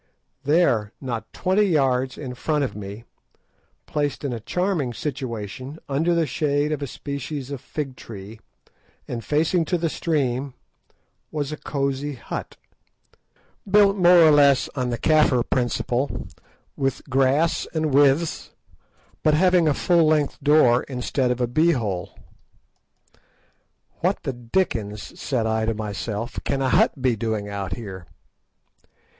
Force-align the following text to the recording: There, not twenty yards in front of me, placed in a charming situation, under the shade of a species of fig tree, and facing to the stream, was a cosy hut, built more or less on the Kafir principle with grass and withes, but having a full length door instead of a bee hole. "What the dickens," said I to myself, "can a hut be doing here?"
There, 0.43 0.93
not 0.99 1.31
twenty 1.31 1.61
yards 1.67 2.17
in 2.17 2.33
front 2.33 2.63
of 2.63 2.75
me, 2.75 3.03
placed 3.85 4.23
in 4.25 4.33
a 4.33 4.39
charming 4.39 4.95
situation, 4.95 5.77
under 5.87 6.15
the 6.15 6.25
shade 6.25 6.71
of 6.71 6.81
a 6.81 6.87
species 6.87 7.51
of 7.51 7.61
fig 7.61 7.95
tree, 7.95 8.39
and 9.07 9.23
facing 9.23 9.63
to 9.65 9.77
the 9.77 9.89
stream, 9.89 10.55
was 11.31 11.51
a 11.51 11.55
cosy 11.57 12.13
hut, 12.15 12.57
built 13.69 13.95
more 13.95 14.17
or 14.25 14.31
less 14.31 14.69
on 14.73 14.89
the 14.89 14.97
Kafir 14.97 15.43
principle 15.43 16.25
with 16.75 17.07
grass 17.07 17.67
and 17.71 17.93
withes, 17.93 18.49
but 19.21 19.35
having 19.35 19.67
a 19.67 19.73
full 19.75 20.07
length 20.07 20.39
door 20.41 20.81
instead 20.85 21.29
of 21.29 21.39
a 21.39 21.45
bee 21.45 21.73
hole. 21.73 22.17
"What 23.99 24.23
the 24.23 24.33
dickens," 24.33 25.19
said 25.21 25.45
I 25.45 25.67
to 25.67 25.75
myself, 25.75 26.39
"can 26.43 26.59
a 26.63 26.69
hut 26.69 26.99
be 27.03 27.15
doing 27.15 27.45
here?" 27.75 28.07